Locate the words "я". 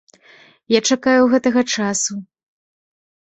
0.77-0.81